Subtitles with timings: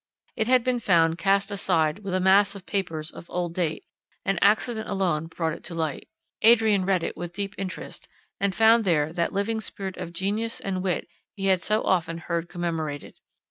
[0.35, 3.85] It had been found cast aside with a mass of papers of old date,
[4.25, 6.09] and accident alone brought it to light.
[6.41, 8.07] Adrian read it with deep interest;
[8.39, 12.49] and found there that living spirit of genius and wit he had so often heard
[12.49, 13.19] commemorated.